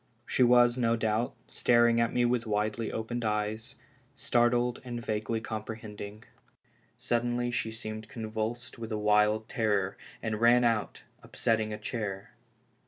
She 0.25 0.41
was, 0.41 0.79
no 0.79 0.95
doubt, 0.95 1.35
staring 1.47 2.01
at 2.01 2.11
me 2.11 2.25
with 2.25 2.47
widely 2.47 2.91
opened 2.91 3.23
eyes, 3.23 3.75
startled 4.15 4.81
and 4.83 4.99
vaguely 4.99 5.39
comprehending. 5.41 6.23
Suddenly 6.97 7.51
she 7.51 7.71
seemed 7.71 8.09
convulsed 8.09 8.79
with 8.79 8.91
a 8.91 8.97
wild 8.97 9.47
terror, 9.47 9.97
and 10.19 10.41
ran 10.41 10.63
out, 10.63 11.03
upsetting 11.21 11.71
a 11.71 11.77
chair. 11.77 12.31